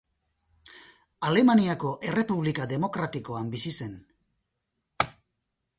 [1.31, 3.95] Alemaniako Errepublika Demokratikoan bizi zen.